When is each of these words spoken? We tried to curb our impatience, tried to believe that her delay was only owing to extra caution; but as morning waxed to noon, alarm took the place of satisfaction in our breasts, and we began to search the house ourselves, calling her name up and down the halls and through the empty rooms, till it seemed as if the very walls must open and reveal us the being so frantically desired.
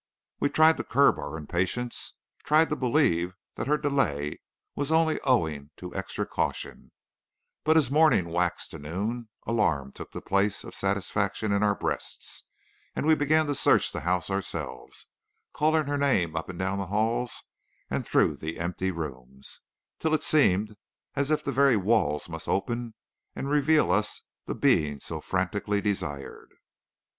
We 0.39 0.49
tried 0.49 0.77
to 0.77 0.83
curb 0.83 1.19
our 1.19 1.37
impatience, 1.37 2.15
tried 2.43 2.69
to 2.69 2.75
believe 2.75 3.35
that 3.53 3.67
her 3.67 3.77
delay 3.77 4.39
was 4.73 4.91
only 4.91 5.19
owing 5.25 5.69
to 5.77 5.93
extra 5.93 6.25
caution; 6.25 6.91
but 7.63 7.77
as 7.77 7.91
morning 7.91 8.27
waxed 8.29 8.71
to 8.71 8.79
noon, 8.79 9.29
alarm 9.45 9.91
took 9.91 10.11
the 10.11 10.19
place 10.19 10.63
of 10.63 10.73
satisfaction 10.73 11.51
in 11.51 11.61
our 11.61 11.75
breasts, 11.75 12.45
and 12.95 13.05
we 13.05 13.13
began 13.13 13.45
to 13.45 13.53
search 13.53 13.91
the 13.91 13.99
house 13.99 14.31
ourselves, 14.31 15.05
calling 15.53 15.85
her 15.85 15.99
name 15.99 16.35
up 16.35 16.49
and 16.49 16.57
down 16.57 16.79
the 16.79 16.87
halls 16.87 17.43
and 17.91 18.03
through 18.03 18.37
the 18.37 18.57
empty 18.59 18.89
rooms, 18.89 19.59
till 19.99 20.15
it 20.15 20.23
seemed 20.23 20.75
as 21.13 21.29
if 21.29 21.43
the 21.43 21.51
very 21.51 21.77
walls 21.77 22.27
must 22.27 22.47
open 22.47 22.95
and 23.35 23.51
reveal 23.51 23.91
us 23.91 24.23
the 24.47 24.55
being 24.55 24.99
so 24.99 25.21
frantically 25.21 25.79
desired. 25.79 26.53